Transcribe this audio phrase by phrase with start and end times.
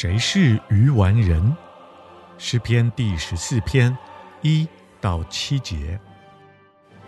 [0.00, 1.56] 谁是愚顽人？
[2.38, 3.98] 诗篇第十四篇
[4.42, 4.64] 一
[5.00, 5.98] 到七节。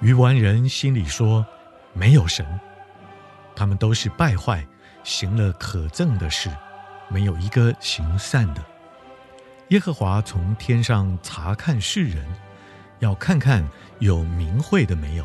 [0.01, 1.47] 愚顽人心里说
[1.95, 2.45] ：“没有神。”
[3.55, 4.67] 他们都是败坏，
[5.05, 6.51] 行了可憎的事，
[7.09, 8.65] 没有一个行善的。
[9.69, 12.27] 耶和华从天上察看世人，
[12.99, 13.65] 要看看
[14.01, 15.25] 有明慧的没有，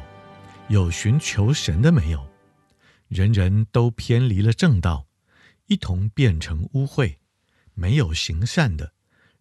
[0.67, 2.27] 有寻求神的没有。
[3.07, 5.07] 人人都偏离了正道，
[5.65, 7.15] 一同变成污秽。
[7.75, 8.93] 没有行善的，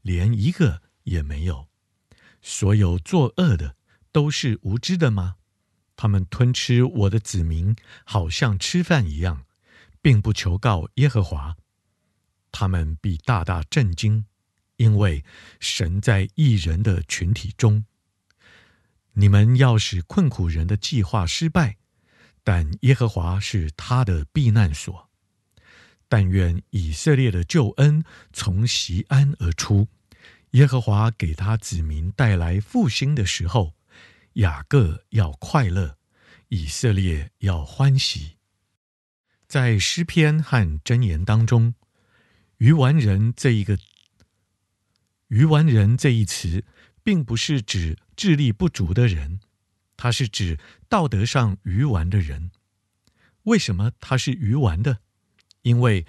[0.02, 1.68] 连一个也没有。
[2.42, 3.76] 所有作恶的
[4.12, 5.36] 都是无知的吗？
[5.96, 7.74] 他们吞吃我的子民，
[8.04, 9.46] 好像吃饭一样，
[10.02, 11.56] 并不求告耶和华。
[12.52, 14.26] 他们必大大震惊，
[14.76, 15.24] 因为
[15.58, 17.86] 神在义人的群体中。
[19.14, 21.76] 你们要使困苦人的计划失败，
[22.42, 25.08] 但耶和华是他的避难所。
[26.14, 29.88] 但愿以色列的救恩从锡安而出，
[30.52, 33.74] 耶和华给他子民带来复兴的时候，
[34.34, 35.98] 雅各要快乐，
[36.50, 38.36] 以色列要欢喜。
[39.48, 41.74] 在诗篇和箴言当中
[42.58, 43.76] ，“愚顽人”这一个
[45.26, 46.64] “愚顽人”这一词，
[47.02, 49.40] 并不是指智力不足的人，
[49.96, 52.52] 它是指道德上愚顽的人。
[53.42, 55.00] 为什么他是愚顽的？
[55.64, 56.06] 因为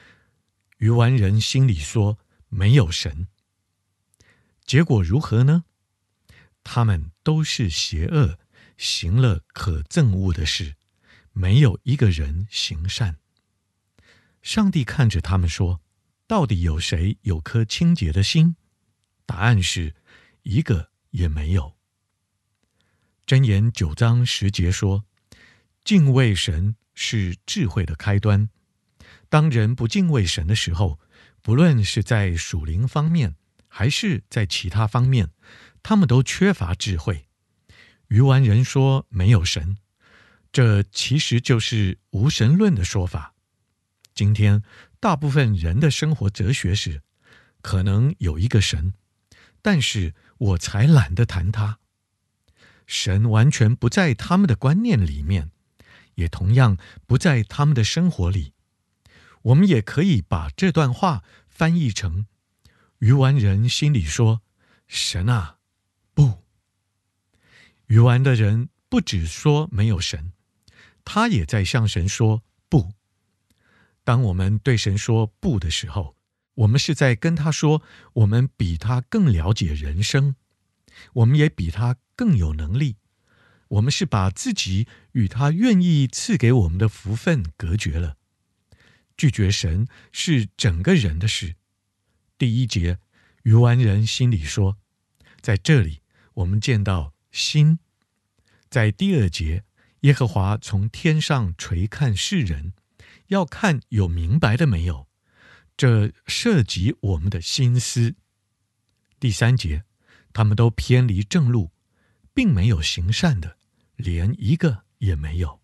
[0.80, 3.30] 愚顽人心里说没有神，
[4.66, 5.64] 结果如何呢？
[6.62, 8.38] 他们都是邪恶，
[8.78, 10.76] 行了可憎恶的事，
[11.32, 13.18] 没有一个人行善。
[14.42, 15.82] 上帝看着他们说
[16.28, 18.58] ：“到底有谁有颗清洁的心？”
[19.26, 19.96] 答案是
[20.44, 21.78] 一个也没有。
[23.26, 25.06] 箴言九章十节说
[25.86, 28.50] ：“敬畏神是智慧的开端。”
[29.35, 30.97] 当人不敬畏神的时候，
[31.41, 33.35] 不论是在属灵方面，
[33.68, 35.31] 还是在其他方面，
[35.84, 37.28] 他们都缺乏智慧。
[38.07, 39.75] 愚顽人说没有神，
[40.53, 43.34] 这其实就是无神论的说法。
[44.13, 44.63] 今天
[45.01, 47.02] 大部分人的生活哲学是，
[47.62, 48.94] 可能有一个神，
[49.62, 51.79] 但是我才懒得谈他。
[52.88, 55.52] 神完全不在他们的观念里面，
[56.13, 58.55] 也同样不在他们的生活里。
[59.46, 62.26] 我们也可以把这段话翻译成：
[62.98, 64.42] 鱼丸人心里说
[64.88, 65.58] ：“神啊，
[66.16, 66.44] 不。”
[67.86, 70.34] 鱼丸的人不只说没有神，
[71.04, 72.94] 他也在向神说不。
[74.04, 76.16] 当我们对神说不的时候，
[76.56, 77.84] 我们是在跟他说：
[78.14, 80.36] 我们比他更了解人生，
[81.14, 82.98] 我们也比他更有能力。
[83.68, 88.18] 我们是把自己与他愿意赐给我们的福分隔绝了。
[89.18, 91.56] 拒绝神是整个人的事。
[92.38, 93.00] 第一节，
[93.44, 94.78] 愚顽人心里说，
[95.42, 96.02] 在这里
[96.34, 97.80] 我们见到心。
[98.70, 99.64] 在第二节，
[100.02, 102.74] 耶和华从天上垂看世人，
[103.28, 105.08] 要看有明白的没有。
[105.78, 108.16] 这涉及我们的心思。
[109.20, 109.84] 第三节，
[110.34, 111.72] 他们都偏离正路，
[112.34, 113.58] 并没有行善的，
[113.96, 115.62] 连一个也没有。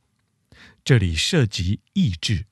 [0.83, 2.45] 这里涉及意志。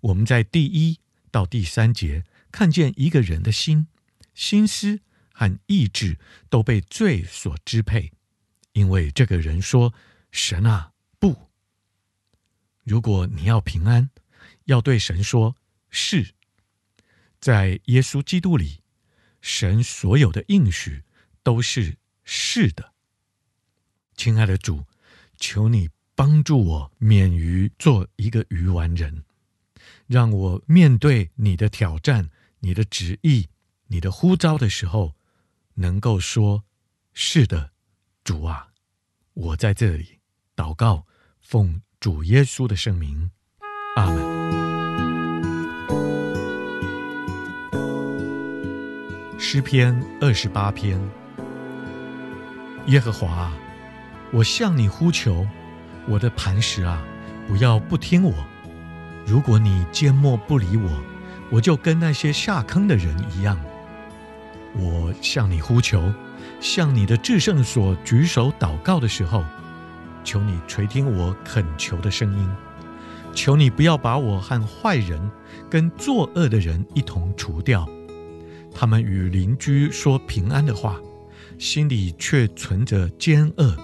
[0.00, 3.88] 我们在第一到第三节看见一个人的心、
[4.34, 5.00] 心思
[5.32, 8.12] 和意志都被罪所支配，
[8.72, 9.92] 因为这个人说
[10.30, 11.50] ：“神啊，不！”
[12.84, 14.10] 如果你要平安，
[14.64, 15.56] 要对神说
[15.90, 16.34] “是”。
[17.40, 18.80] 在耶稣基督里，
[19.40, 21.02] 神所有的应许
[21.42, 22.92] 都是“是的”。
[24.16, 24.84] 亲爱的主，
[25.36, 29.24] 求你帮助我免于做一个愚顽人。
[30.06, 32.30] 让我面对你的挑战、
[32.60, 33.48] 你的旨意、
[33.88, 35.14] 你的呼召的时候，
[35.74, 36.64] 能够说
[37.12, 37.70] ：“是的，
[38.24, 38.68] 主啊，
[39.34, 40.20] 我在这里
[40.54, 41.06] 祷告，
[41.40, 43.30] 奉主耶稣的圣名，
[43.96, 44.36] 阿门。”
[49.38, 51.00] 诗篇二十八篇，
[52.86, 53.52] 耶和华，
[54.32, 55.46] 我向你呼求，
[56.08, 57.04] 我的磐石啊，
[57.46, 58.34] 不要不听我。
[59.26, 61.02] 如果你缄默不理我，
[61.50, 63.60] 我就跟那些下坑的人一样。
[64.72, 66.12] 我向你呼求，
[66.60, 69.42] 向你的至圣所举手祷告的时候，
[70.22, 72.48] 求你垂听我恳求的声音。
[73.34, 75.30] 求你不要把我和坏人
[75.68, 77.86] 跟作恶的人一同除掉。
[78.72, 81.00] 他们与邻居说平安的话，
[81.58, 83.76] 心里却存着奸恶。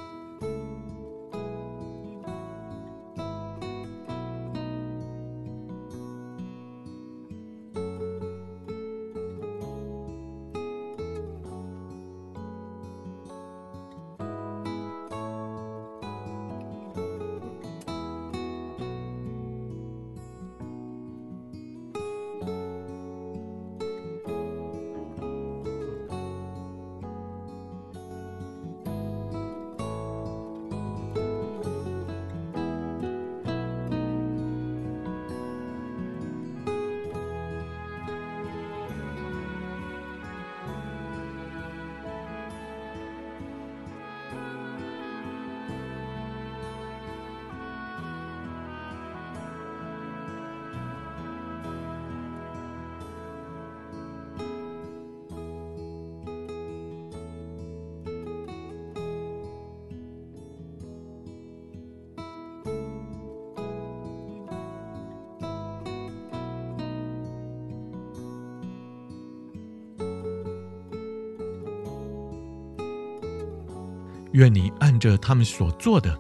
[74.33, 76.19] 愿你按着他们所做的，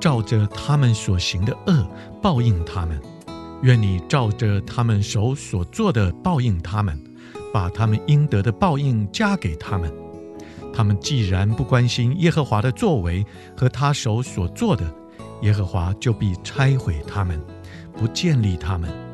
[0.00, 1.86] 照着他们所行的恶
[2.22, 2.98] 报应他们；
[3.62, 6.98] 愿你照着他们手所做的报应他们，
[7.52, 9.92] 把他们应得的报应加给他们。
[10.74, 13.24] 他们既然不关心耶和华的作为
[13.56, 14.84] 和他手所做的，
[15.42, 17.40] 耶和华就必拆毁他们，
[17.96, 19.07] 不建立他们。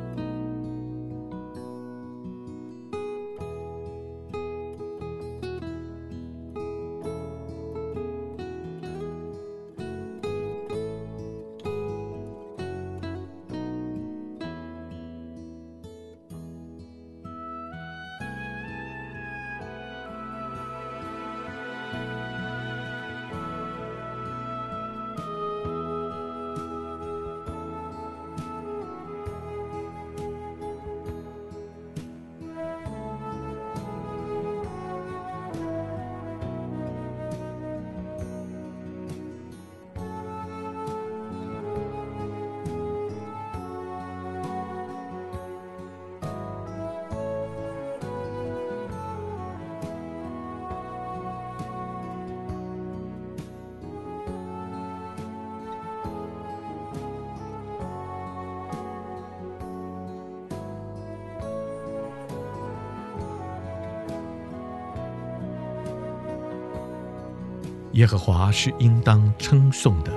[67.94, 70.12] 耶和华是应当称颂的，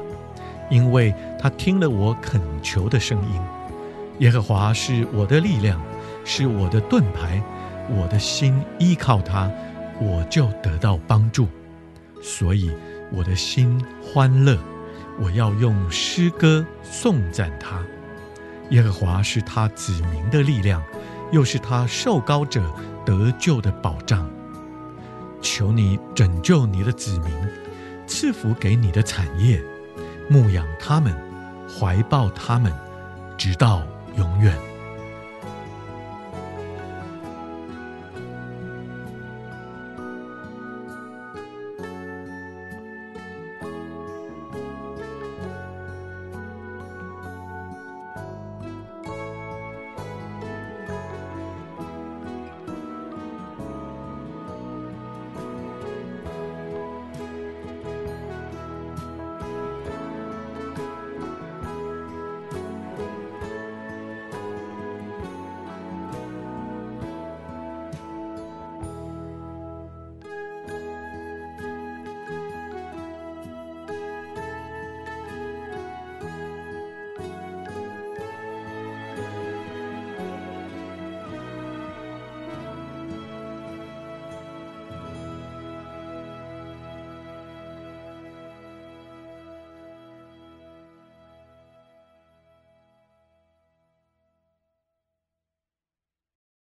[0.69, 3.41] 因为他听了我恳求的声音。
[4.19, 5.79] 耶和华是我的力量，
[6.25, 7.41] 是我的盾牌，
[7.87, 9.51] 我的心依靠他，
[9.99, 11.47] 我就得到帮助。
[12.19, 12.71] 所以
[13.11, 14.57] 我的心欢乐，
[15.19, 17.79] 我要用诗歌颂赞他。
[18.71, 20.81] 耶和华是他子民的力量，
[21.31, 22.73] 又是他受膏者
[23.05, 24.27] 得救的保障。
[25.43, 27.31] 求你拯救你的子民。
[28.07, 29.61] 赐福给你的产业，
[30.29, 31.13] 牧养他们，
[31.67, 32.71] 怀抱他们，
[33.37, 33.83] 直到
[34.15, 34.57] 永远。